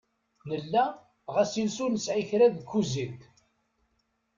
[0.49, 0.83] Nella
[1.33, 3.21] ɣas in-s ur nesεi kra deg tkuzint.